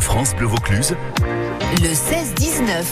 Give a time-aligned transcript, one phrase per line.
[0.00, 0.96] France Bleu Vaucluse.
[1.82, 2.84] Le 16-19.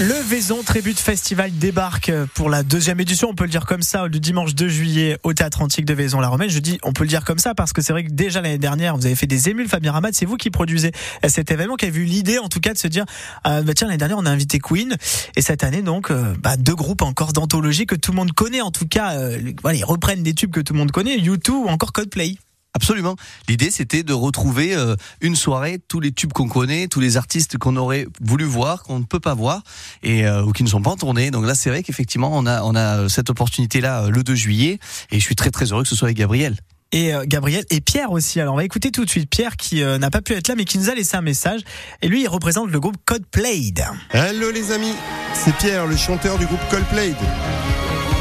[0.00, 4.06] Le Vaison Tribute Festival débarque pour la deuxième édition, on peut le dire comme ça,
[4.06, 6.50] le dimanche 2 juillet au Théâtre Antique de Vaison-la-Romaine.
[6.50, 8.58] Je dis, on peut le dire comme ça parce que c'est vrai que déjà l'année
[8.58, 10.92] dernière, vous avez fait des émules, Fabien Ramad, c'est vous qui produisez
[11.26, 13.06] cet événement, qui avez eu l'idée en tout cas de se dire,
[13.46, 14.96] euh, bah tiens, l'année dernière, on a invité Queen,
[15.34, 18.60] et cette année, donc, euh, bah, deux groupes encore d'anthologie que tout le monde connaît,
[18.60, 21.50] en tout cas, euh, voilà, ils reprennent des tubes que tout le monde connaît, U2
[21.50, 22.36] ou encore Coldplay.
[22.76, 23.16] Absolument.
[23.48, 27.56] L'idée, c'était de retrouver euh, une soirée, tous les tubes qu'on connaît, tous les artistes
[27.56, 29.62] qu'on aurait voulu voir, qu'on ne peut pas voir,
[30.02, 31.30] et euh, ou qui ne sont pas en tournée.
[31.30, 34.78] Donc là, c'est vrai qu'effectivement, on a, on a cette opportunité-là euh, le 2 juillet,
[35.10, 36.54] et je suis très très heureux que ce soit avec Gabriel.
[36.92, 38.42] et euh, Gabriel et Pierre aussi.
[38.42, 40.54] Alors on va écouter tout de suite Pierre qui euh, n'a pas pu être là
[40.54, 41.62] mais qui nous a laissé un message
[42.02, 43.82] et lui il représente le groupe Coldplayed.
[44.12, 44.94] Hello les amis,
[45.32, 47.14] c'est Pierre, le chanteur du groupe Coldplay.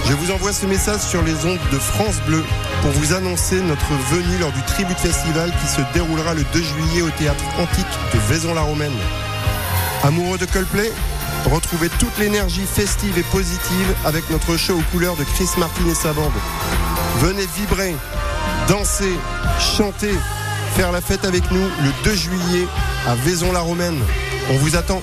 [0.08, 2.44] Je vous envoie ce message sur les ondes de France Bleu
[2.82, 7.02] pour vous annoncer notre venue lors du Tribute Festival qui se déroulera le 2 juillet
[7.02, 8.98] au théâtre antique de Vaison-la-Romaine.
[10.04, 10.92] Amoureux de Coldplay
[11.52, 15.96] Retrouvez toute l'énergie festive et positive avec notre show aux couleurs de Chris Martin et
[15.96, 16.32] sa bande.
[17.20, 17.96] Venez vibrer,
[18.68, 19.14] danser,
[19.60, 20.14] chanter,
[20.76, 22.68] faire la fête avec nous le 2 juillet
[23.08, 24.00] à Vaison-la-Romaine.
[24.52, 25.02] On vous attend.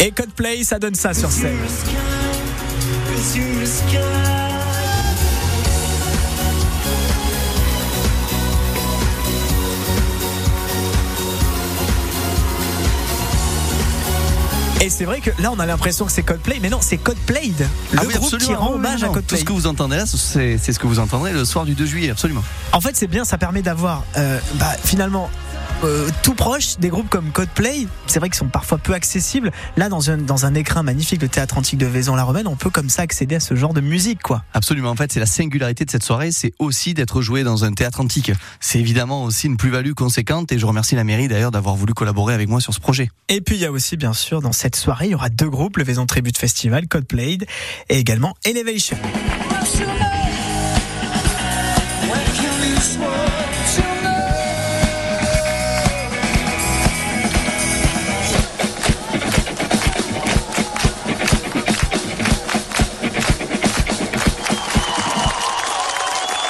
[0.00, 1.56] Et Coldplay ça donne ça sur scène.
[14.80, 17.66] Et c'est vrai que là on a l'impression que c'est Coldplay mais non c'est Coldplayed
[17.92, 19.08] le Ah oui, groupe qui rend hommage à.
[19.08, 19.22] Coldplay.
[19.22, 21.74] Tout ce que vous entendez là, c'est c'est ce que vous entendrez le soir du
[21.74, 22.44] 2 juillet, absolument.
[22.72, 25.30] En fait, c'est bien, ça permet d'avoir euh, bah, finalement
[25.84, 27.86] euh, tout proche des groupes comme Coldplay.
[28.06, 29.52] C'est vrai qu'ils sont parfois peu accessibles.
[29.76, 32.88] Là, dans un, dans un écrin magnifique, le théâtre antique de Vaison-la-Romaine, on peut comme
[32.88, 34.42] ça accéder à ce genre de musique, quoi.
[34.54, 34.90] Absolument.
[34.90, 38.00] En fait, c'est la singularité de cette soirée, c'est aussi d'être joué dans un théâtre
[38.00, 38.32] antique.
[38.60, 42.34] C'est évidemment aussi une plus-value conséquente et je remercie la mairie d'ailleurs d'avoir voulu collaborer
[42.34, 43.10] avec moi sur ce projet.
[43.28, 45.48] Et puis, il y a aussi, bien sûr, dans cette soirée, il y aura deux
[45.48, 47.38] groupes, le Vaison Tribute Festival, Coldplay,
[47.88, 48.96] et également Elevation.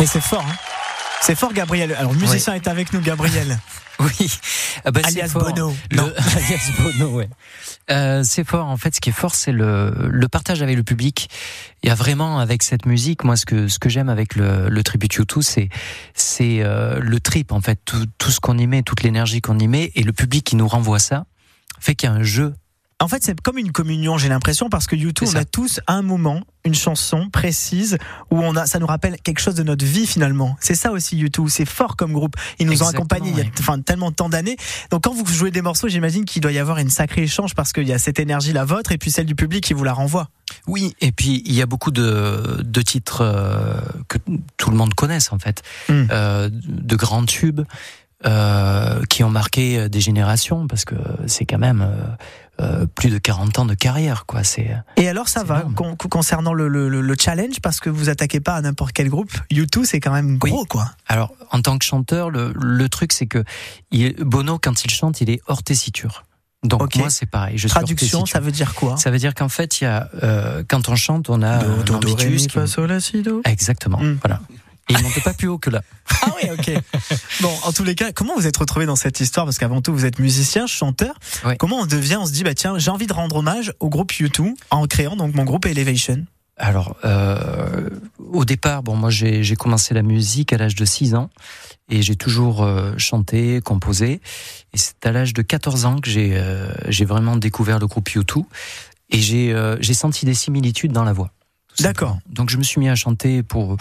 [0.08, 0.56] C'est fort, hein
[1.20, 1.92] c'est fort, Gabriel.
[1.98, 3.58] Alors, le musicien est avec nous, Gabriel.
[4.00, 4.30] Oui,
[4.84, 5.42] Ah bah, Alias fort.
[5.42, 5.74] Bono.
[5.90, 5.98] Le-
[6.36, 7.28] alias Bono, ouais.
[7.90, 8.68] Euh, c'est fort.
[8.68, 11.28] En fait, ce qui est fort, c'est le, le partage avec le public.
[11.82, 14.68] Il y a vraiment avec cette musique, moi, ce que ce que j'aime avec le,
[14.68, 15.68] le tribute U2, c'est
[16.14, 19.58] c'est euh, le trip en fait, tout, tout ce qu'on y met, toute l'énergie qu'on
[19.58, 21.24] y met, et le public qui nous renvoie ça,
[21.80, 22.54] fait qu'il y a un jeu.
[23.00, 25.92] En fait, c'est comme une communion, j'ai l'impression, parce que YouTube, on a tous à
[25.94, 27.96] un moment une chanson précise
[28.32, 30.56] où on a, ça nous rappelle quelque chose de notre vie finalement.
[30.60, 32.34] C'est ça aussi YouTube, c'est fort comme groupe.
[32.58, 34.56] Ils nous ont accompagnés il y a enfin, tellement de temps d'années.
[34.90, 37.72] Donc quand vous jouez des morceaux, j'imagine qu'il doit y avoir une sacrée échange parce
[37.72, 39.92] qu'il y a cette énergie, la vôtre, et puis celle du public qui vous la
[39.92, 40.28] renvoie.
[40.66, 44.18] Oui, et puis il y a beaucoup de, de titres euh, que
[44.56, 46.08] tout le monde connaisse en fait, Mm.
[46.10, 47.60] euh, de grands tubes
[48.26, 50.96] euh, qui ont marqué des générations parce que
[51.28, 51.86] c'est quand même
[52.60, 54.42] euh, plus de 40 ans de carrière, quoi.
[54.44, 58.08] C'est Et alors ça va con- concernant le, le- le- le challenge parce que vous
[58.08, 59.30] attaquez pas à n'importe quel groupe.
[59.50, 60.50] YouTube, c'est quand même Oui.
[60.50, 60.90] gros quoi.
[61.06, 63.44] alors en tant que chanteur, le, le truc c'est que
[63.90, 66.24] il, Bono quand il chante, il est hors tessiture.
[66.64, 67.56] Donc moi c'est pareil.
[67.56, 68.96] Je Traduction, ça veut dire quoi?
[68.96, 71.58] Ça veut dire qu'en fait, il y a euh, quand on chante, on a
[72.86, 73.42] la, si, do.
[73.44, 73.98] Exactement.
[73.98, 74.18] Mm.
[74.22, 74.40] Voilà.
[74.88, 75.82] Et il monte pas plus haut que là.
[76.22, 76.82] Ah oui, ok.
[77.40, 79.46] Bon, en tous les cas, comment vous êtes retrouvé dans cette histoire?
[79.46, 81.14] Parce qu'avant tout, vous êtes musicien, chanteur.
[81.58, 84.12] Comment on devient On se dit, bah tiens, j'ai envie de rendre hommage au groupe
[84.12, 86.24] U2 en créant donc mon groupe Elevation.
[86.56, 87.88] Alors, euh,
[88.18, 91.30] au départ, bon, moi j'ai commencé la musique à l'âge de 6 ans
[91.88, 94.20] et j'ai toujours euh, chanté, composé.
[94.74, 98.08] Et c'est à l'âge de 14 ans que j'ai euh, j'ai vraiment découvert le groupe
[98.08, 98.44] U2
[99.10, 101.30] et j'ai euh, j'ai senti des similitudes dans la voix.
[101.80, 102.18] D'accord.
[102.28, 103.76] Donc je me suis mis à chanter pour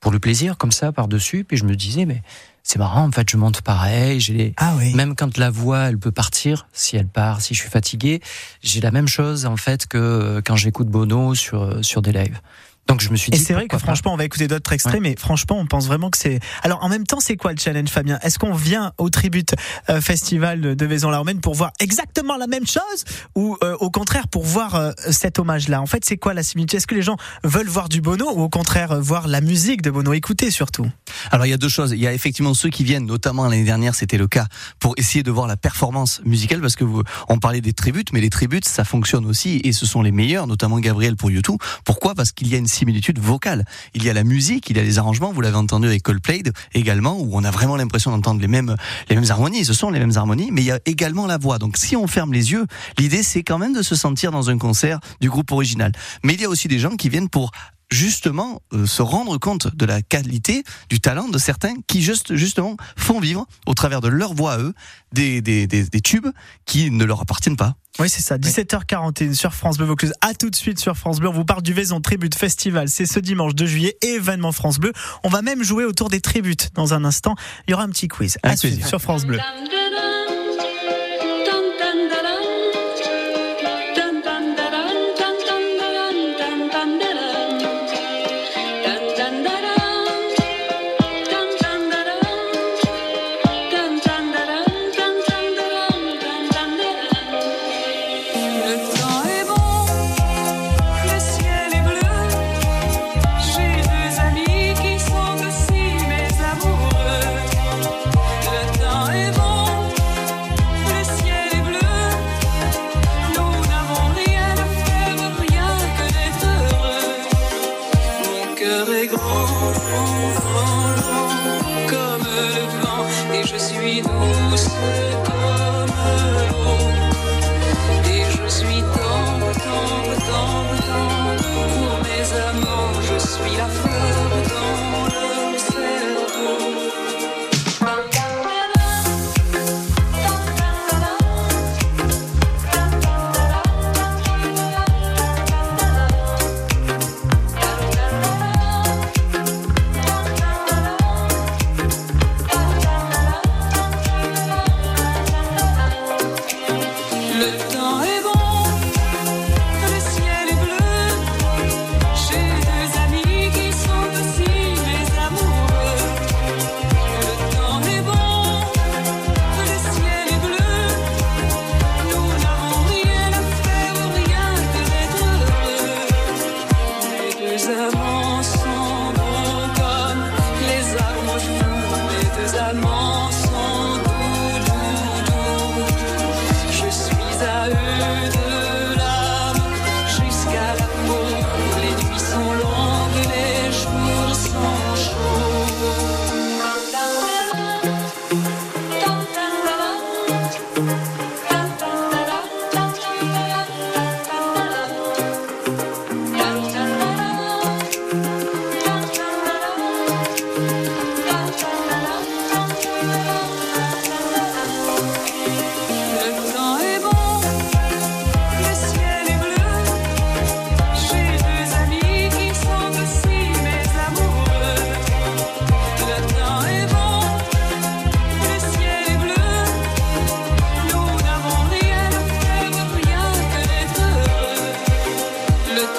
[0.00, 2.22] pour le plaisir comme ça par dessus, puis je me disais mais
[2.62, 4.94] c'est marrant en fait, je monte pareil, j'ai les- Ah oui.
[4.94, 8.20] même quand la voix, elle peut partir, si elle part, si je suis fatigué,
[8.62, 12.12] j'ai la même chose en fait que euh, quand j'écoute Bono sur euh, sur des
[12.12, 12.40] lives.
[12.88, 13.42] Donc je me suis Et dit.
[13.44, 15.00] c'est vrai que franchement, on va écouter d'autres extraits, Ouais.
[15.00, 16.40] mais franchement, on pense vraiment que c'est.
[16.62, 18.18] Alors, en même temps, c'est quoi le challenge, Fabien?
[18.22, 19.54] Est-ce qu'on vient au Tribute
[19.90, 23.04] euh, Festival de Vaison-la-Romaine pour voir exactement la même chose,
[23.34, 25.82] ou euh, au contraire pour voir euh, cet hommage-là?
[25.82, 26.78] En fait, c'est quoi la similitude?
[26.78, 29.82] Est-ce que les gens veulent voir du Bono, ou au contraire euh, voir la musique
[29.82, 30.14] de Bono?
[30.14, 30.86] Écouter surtout.
[31.30, 31.92] Alors il y a deux choses.
[31.92, 34.46] Il y a effectivement ceux qui viennent, notamment l'année dernière, c'était le cas,
[34.78, 38.20] pour essayer de voir la performance musicale, parce que vous, on parlait des tributes, mais
[38.20, 41.58] les tributes, ça fonctionne aussi, et ce sont les meilleurs, notamment Gabriel pour YouTube.
[41.84, 42.14] Pourquoi?
[42.14, 43.64] Parce qu'il y a une similitudes vocales.
[43.94, 45.32] Il y a la musique, il y a les arrangements.
[45.32, 46.42] Vous l'avez entendu avec Coldplay
[46.74, 48.76] également, où on a vraiment l'impression d'entendre les mêmes
[49.08, 49.64] les mêmes harmonies.
[49.64, 51.58] Ce sont les mêmes harmonies, mais il y a également la voix.
[51.58, 52.66] Donc si on ferme les yeux,
[52.98, 55.92] l'idée c'est quand même de se sentir dans un concert du groupe original.
[56.22, 57.50] Mais il y a aussi des gens qui viennent pour
[57.90, 62.76] justement euh, se rendre compte de la qualité, du talent de certains qui juste justement
[62.96, 64.74] font vivre au travers de leur voix à eux
[65.12, 66.28] des, des, des, des tubes
[66.66, 67.76] qui ne leur appartiennent pas.
[67.98, 68.36] Oui, c'est ça.
[68.38, 70.12] 17h41 sur France Bleu Vaucluse.
[70.20, 71.28] À tout de suite sur France Bleu.
[71.28, 72.88] On vous parle du Vaison Tribute Festival.
[72.88, 74.92] C'est ce dimanche 2 juillet, événement France Bleu.
[75.24, 77.34] On va même jouer autour des tributes dans un instant.
[77.66, 78.38] Il y aura un petit quiz.
[78.42, 79.38] À Avec suivre sur France Bleu.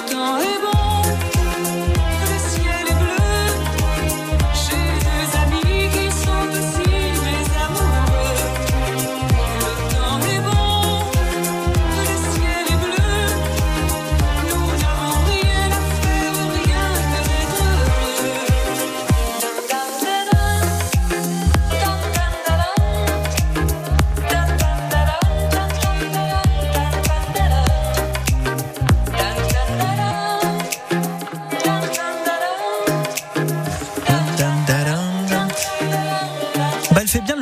[0.02, 0.69] Temps est bon,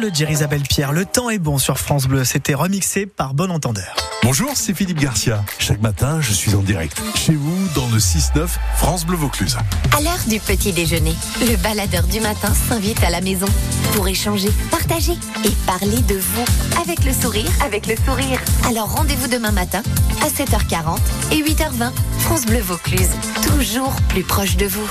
[0.08, 0.92] de le dire, Isabelle Pierre.
[0.92, 2.24] Le temps est bon sur France Bleu.
[2.24, 3.94] C'était remixé par Bon Entendeur.
[4.22, 5.44] Bonjour, c'est Philippe Garcia.
[5.58, 9.58] Chaque matin, je suis en direct chez vous dans le 6-9 France Bleu Vaucluse.
[9.94, 13.48] À l'heure du petit déjeuner, le baladeur du matin s'invite à la maison
[13.92, 15.12] pour échanger, partager
[15.44, 16.44] et parler de vous
[16.82, 18.40] avec le sourire, avec le sourire.
[18.66, 19.82] Alors rendez-vous demain matin
[20.22, 20.98] à 7h40
[21.32, 21.90] et 8h20.
[22.20, 23.10] France Bleu Vaucluse,
[23.42, 24.88] toujours plus proche de vous.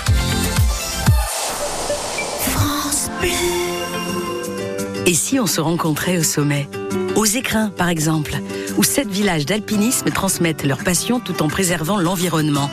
[2.51, 4.36] France Bleu.
[5.07, 6.67] Et si on se rencontrait au sommet
[7.15, 8.35] Aux écrins, par exemple,
[8.75, 12.69] où sept villages d'alpinisme transmettent leur passion tout en préservant l'environnement.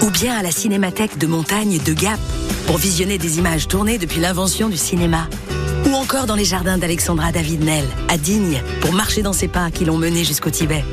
[0.00, 2.18] Ou bien à la cinémathèque de montagne de Gap,
[2.66, 5.28] pour visionner des images tournées depuis l'invention du cinéma.
[5.86, 9.84] Ou encore dans les jardins d'Alexandra David-Nel, à Digne, pour marcher dans ses pas qui
[9.84, 10.86] l'ont mené jusqu'au Tibet.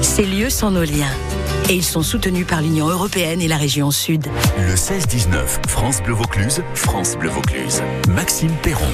[0.00, 1.14] Ces lieux sont nos liens.
[1.68, 4.26] Et ils sont soutenus par l'Union européenne et la région Sud.
[4.56, 7.82] Le 16-19 France Bleu Vaucluse, France Bleu Vaucluse.
[8.08, 8.90] Maxime Perron.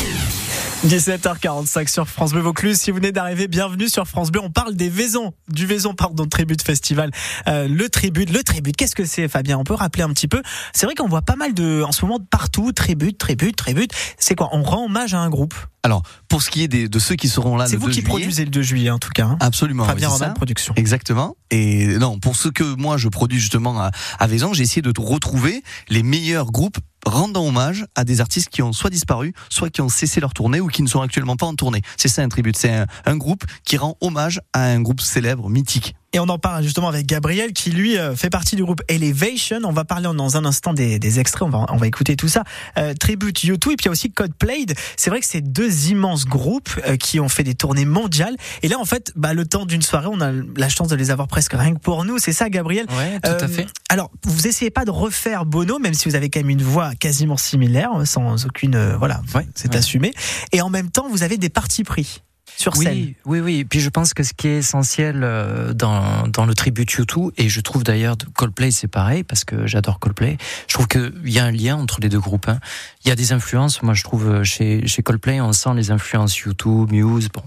[0.85, 2.79] 17h45 sur France Bleu Vaucluse.
[2.79, 4.41] Si vous venez d'arriver, bienvenue sur France Bleu.
[4.45, 7.11] On parle des Vaisons, du Vaison, pardon, Tribute Festival.
[7.49, 9.59] Euh, le Tribute, le Tribute, qu'est-ce que c'est, Fabien?
[9.59, 10.43] On peut rappeler un petit peu.
[10.75, 13.91] C'est vrai qu'on voit pas mal de, en ce moment, partout, Tribute, Tribute, Tribute.
[14.19, 14.51] C'est quoi?
[14.53, 15.55] On rend hommage à un groupe.
[15.83, 17.93] Alors, pour ce qui est des, de ceux qui seront là C'est le vous 2
[17.93, 19.25] qui juillet, produisez le 2 juillet, en tout cas.
[19.27, 19.39] hein.
[19.41, 19.85] Absolument.
[19.85, 20.75] Fabien oui, c'est production.
[20.77, 21.37] Exactement.
[21.51, 24.93] Et non, pour ce que moi je produis justement à, à Vaison, j'ai essayé de
[24.99, 29.81] retrouver les meilleurs groupes rendant hommage à des artistes qui ont soit disparu, soit qui
[29.81, 31.81] ont cessé leur tournée ou qui ne sont actuellement pas en tournée.
[31.97, 32.57] C'est ça un tribute.
[32.57, 35.95] C'est un, un groupe qui rend hommage à un groupe célèbre, mythique.
[36.17, 39.59] Et on en parle justement avec Gabriel qui lui euh, fait partie du groupe Elevation.
[39.65, 42.29] On va parler dans un instant des, des extraits, on va, on va écouter tout
[42.29, 42.43] ça.
[42.79, 44.73] Euh, Tribute U2 et puis il y a aussi Code Played.
[44.97, 48.35] C'est vrai que c'est deux immenses groupes euh, qui ont fait des tournées mondiales.
[48.63, 51.11] Et là en fait, bah, le temps d'une soirée, on a la chance de les
[51.11, 52.17] avoir presque rien que pour nous.
[52.19, 53.67] C'est ça Gabriel Ouais, tout Euh, à fait.
[53.91, 56.95] Alors, vous essayez pas de refaire Bono, même si vous avez quand même une voix
[56.95, 59.77] quasiment similaire, euh, sans aucune, euh, voilà, Ouais, c'est ouais.
[59.77, 60.15] assumé.
[60.53, 62.23] Et en même temps, vous avez des partis pris
[62.57, 62.93] sur scène.
[62.93, 63.57] Oui, oui, oui.
[63.59, 67.31] Et puis je pense que ce qui est essentiel euh, dans, dans le tribute U2,
[67.37, 71.39] et je trouve d'ailleurs Coldplay c'est pareil, parce que j'adore Coldplay, je trouve qu'il y
[71.39, 72.49] a un lien entre les deux groupes.
[72.49, 72.59] hein.
[73.05, 75.91] Il y a des influences, moi je trouve euh, chez, chez Coldplay, on sent les
[75.91, 77.43] influences U2, Muse, bon.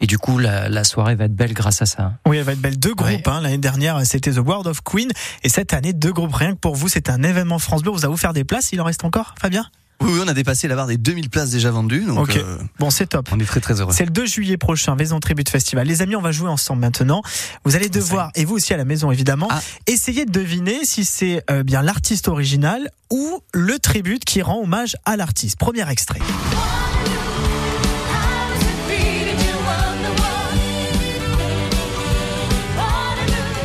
[0.00, 2.14] Et du coup, la, la soirée va être belle grâce à ça.
[2.26, 2.78] Oui, elle va être belle.
[2.78, 3.08] Deux groupes.
[3.10, 3.22] Ouais.
[3.26, 3.40] hein.
[3.40, 5.10] L'année dernière, c'était The World of Queen.
[5.42, 6.34] Et cette année, deux groupes.
[6.34, 7.92] Rien que pour vous, c'est un événement France Bleu.
[7.92, 8.72] Vous allez vous faire des places.
[8.72, 9.66] Il en reste encore, Fabien?
[10.02, 12.04] Oui, oui, on a dépassé la barre des 2000 places déjà vendues.
[12.04, 13.28] Donc, euh, Bon, c'est top.
[13.32, 13.92] on est très très heureux.
[13.96, 15.86] C'est le 2 juillet prochain, Maison Tribute Festival.
[15.86, 17.22] Les amis, on va jouer ensemble maintenant.
[17.64, 19.60] Vous allez devoir, et vous aussi à la maison évidemment, Ah.
[19.86, 24.96] essayer de deviner si c'est euh, bien l'artiste original ou le tribute qui rend hommage
[25.04, 25.58] à l'artiste.
[25.58, 26.20] Premier extrait.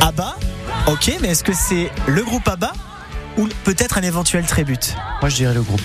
[0.00, 0.36] Abba
[0.86, 2.72] Ok, mais est-ce que c'est le groupe Abba?
[3.38, 5.80] Ou peut-être un éventuel tribute Moi je dirais le groupe.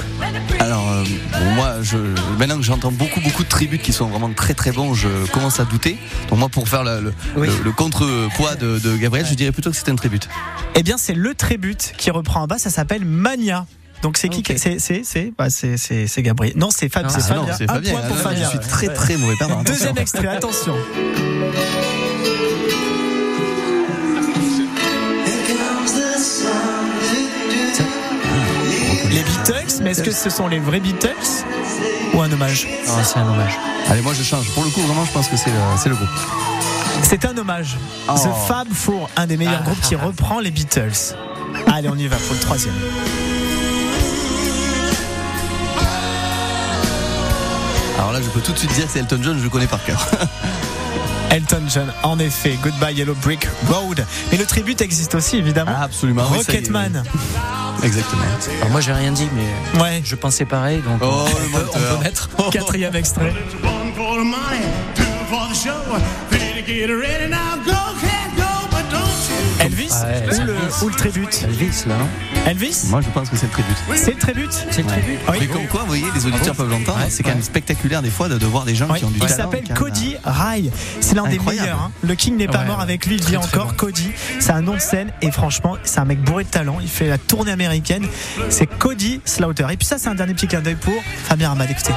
[0.60, 1.03] Alors, euh,
[1.39, 1.98] bon, moi, je,
[2.38, 5.60] maintenant que j'entends beaucoup, beaucoup de tributes qui sont vraiment très, très bons, je commence
[5.60, 5.98] à douter.
[6.29, 7.48] Donc, moi, pour faire le, le, Oui.
[7.48, 10.27] le- le contrepoids de, de Gabriel, je dirais plutôt que c'était un tribute.
[10.75, 13.65] Eh bien, c'est le tribute qui reprend Abba, ça s'appelle Mania.
[14.01, 14.43] Donc c'est qui.
[14.57, 16.57] C'est c'est c'est bah, c'est c'est c'est Gabriel.
[16.57, 17.55] Non, c'est Fab, Ah, c'est Ah non, Fabien.
[17.57, 17.91] c'est Un Fabien.
[17.93, 18.43] point pour Ah, Fabien.
[18.43, 19.63] Je suis très, très mauvais attention.
[19.63, 20.75] Deuxième extrait, attention.
[29.13, 31.10] Les Beatles, mais est-ce que ce sont les vrais Beatles
[32.13, 33.58] ou un hommage Non, c'est un hommage.
[33.89, 34.50] Allez, moi, je change.
[34.51, 36.10] Pour le coup, vraiment, je pense que c'est le, c'est le groupe.
[37.03, 37.77] C'est un hommage.
[38.10, 38.13] Oh.
[38.15, 39.65] The Fab Four, un des meilleurs Ah.
[39.65, 41.15] groupes qui reprend les Beatles.
[41.72, 42.74] Allez, on y va pour le troisième.
[48.00, 49.67] Alors là, je peux tout de suite dire que c'est Elton John, je le connais
[49.67, 50.00] par cœur.
[51.34, 54.06] Elton John, en effet, Goodbye Yellow Brick Road.
[54.32, 55.72] Mais le tribute existe aussi, évidemment.
[55.75, 56.24] Ah, absolument.
[56.25, 57.04] Rocketman.
[57.04, 57.86] oui.
[57.88, 58.22] Exactement.
[58.60, 60.02] Alors moi j'ai rien dit, mais Ouais.
[60.06, 61.98] je pensais pareil, donc Oh, on, le peut, on menteur.
[61.98, 62.30] peut mettre.
[62.52, 63.34] Quatrième extrait.
[69.63, 70.55] Elvis Ouais, ou, le,
[70.86, 71.96] ou le tribute Elvis là.
[71.96, 72.08] hein.
[72.48, 73.77] Elvis Moi, je pense que c'est le tribute.
[73.96, 75.17] C'est le tribute C'est le tribut.
[75.29, 75.38] Oui.
[75.41, 77.00] Mais comme quoi, vous voyez, les auditeurs peuvent l'entendre.
[77.00, 77.43] Ouais, c'est quand même ouais.
[77.43, 79.36] spectaculaire des fois de, de voir des gens qui ont du Il talent.
[79.36, 80.72] s'appelle qui ont- Cody Rai.
[81.01, 81.79] C'est l'un des meilleurs.
[81.82, 81.91] hein.
[82.01, 82.84] Le King n'est pas Ouais, mort ouais.
[82.84, 83.67] avec lui, il vit encore.
[83.67, 83.74] bon.
[83.77, 86.77] Cody, c'est un nom de scène et franchement, c'est un mec bourré de talent.
[86.82, 88.05] Il fait la tournée américaine.
[88.50, 89.65] C'est Cody Slaughter.
[89.72, 90.93] Et puis ça, c'est un dernier petit clin d'œil pour
[91.25, 91.70] Fabien Ramad.
[91.70, 91.93] Écoutez.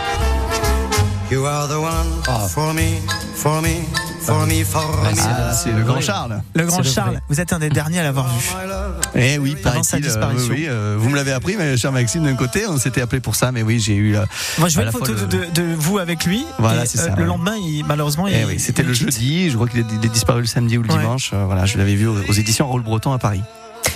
[1.31, 3.01] You are the one me, for me,
[3.35, 3.69] for me,
[4.27, 4.65] for me.
[5.21, 6.41] Ah, c'est le grand Charles.
[6.55, 7.23] Le grand le Charles, vrai.
[7.29, 8.49] vous êtes un des derniers à l'avoir vu.
[9.15, 10.53] Eh oui, Avant sa euh, disparition.
[10.53, 13.21] oui, oui, euh, vous me l'avez appris, mais cher Maxime, d'un côté, on s'était appelé
[13.21, 14.17] pour ça, mais oui, j'ai eu.
[14.17, 14.25] euh,
[14.59, 16.45] Moi, je vois une la photo de, le- de- de vous avec lui.
[16.59, 17.25] Voilà, et, c'est ça, Le ouais.
[17.25, 19.03] lendemain, il, malheureusement, Eh il, oui, c'était le quitte.
[19.13, 19.51] jeudi.
[19.51, 20.99] Je crois qu'il est, disparu le samedi ou le Ouais.
[20.99, 21.31] dimanche.
[21.33, 23.43] euh, voilà, je l'avais vu aux, aux éditions Rôle Breton à Paris.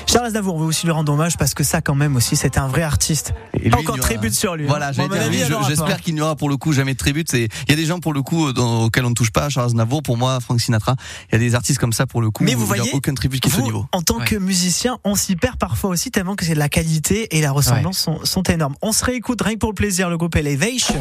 [0.06, 2.58] Charles Aznavour, on veut aussi lui rendre hommage parce que ça, quand même, aussi, c'était
[2.58, 3.32] un vrai artiste.
[3.54, 4.66] Et lui, encore tribute sur lui.
[4.66, 4.92] Voilà, hein.
[4.92, 7.32] j'allais Bon, j'espère qu'il n'y aura pour le coup jamais de tribute.
[7.32, 9.66] Il y a des gens pour le coup dans, auxquels on ne touche pas, Charles
[9.66, 10.96] Aznavour, pour moi, Frank Sinatra.
[11.30, 12.42] Il y a des artistes comme ça pour le coup.
[12.44, 13.86] Mais vous où il n'y voyez, a aucun tribute qui soit au Vous, niveau.
[13.92, 14.24] en tant Ouais.
[14.24, 17.52] que musicien, on s'y perd parfois aussi tellement que c'est de la qualité et la
[17.52, 18.74] ressemblance sont, sont énormes.
[18.82, 20.98] On se réécoute rien que pour le plaisir le groupe Elevation.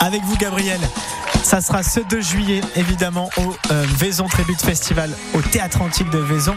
[0.00, 0.80] Avec vous Gabriel.
[1.44, 6.18] Ça sera ce 2 juillet, évidemment, au euh, Vaison Tribute Festival, au Théâtre Antique de
[6.18, 6.56] Vaison.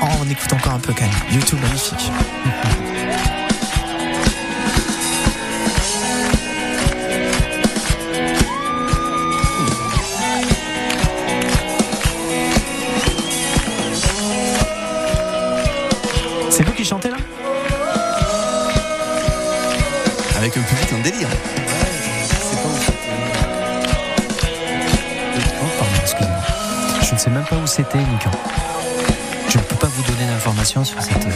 [0.00, 1.10] Oh, on écoute encore un peu quand.
[1.34, 2.12] YouTube magnifique.
[27.76, 27.98] c'était
[29.50, 31.26] Je ne peux pas vous donner d'informations sur cette.
[31.26, 31.30] Euh,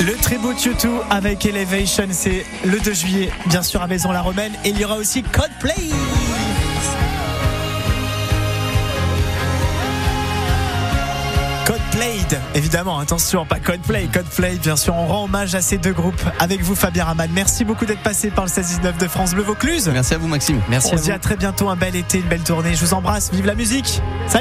[0.00, 4.22] le très beau Tutu avec Elevation, c'est le 2 juillet, bien sûr à Maison la
[4.22, 4.52] Romaine.
[4.64, 5.90] Et il y aura aussi Coldplay.
[12.04, 16.22] Coldplay, évidemment, attention, pas Coldplay, Coldplay, bien sûr, on rend hommage à ces deux groupes
[16.38, 17.30] avec vous, Fabien Ramad.
[17.32, 19.88] Merci beaucoup d'être passé par le 16-19 de France Bleu Vaucluse.
[19.88, 20.60] Merci à vous, Maxime.
[20.68, 22.74] Merci On à se dit à très bientôt, un bel été, une belle tournée.
[22.74, 23.86] Je vous embrasse, vive la musique.
[23.86, 24.32] Salut